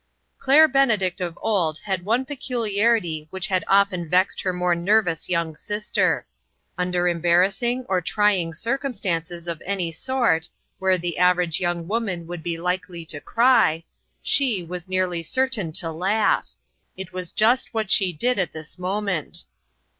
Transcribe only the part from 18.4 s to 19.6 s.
this moment.